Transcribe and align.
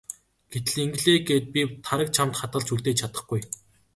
Гэтэл 0.51 0.75
ингэлээ 0.83 1.17
гээд 1.27 1.45
би 1.53 1.61
Тараг 1.85 2.09
чамд 2.15 2.33
хадгалж 2.39 2.67
үлдээж 2.73 2.97
чадахгүй. 3.01 3.41